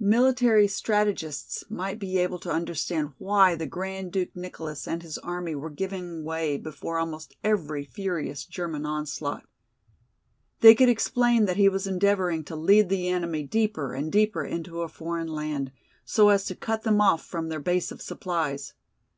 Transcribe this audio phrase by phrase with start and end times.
[0.00, 5.54] Military strategists might be able to understand why the Grand Duke Nicholas and his army
[5.54, 9.44] were giving way before almost every furious German onslaught.
[10.60, 14.80] They could explain that he was endeavoring to lead the enemy deeper and deeper into
[14.80, 15.70] a foreign land,
[16.02, 18.72] so as to cut them off from their base of supplies.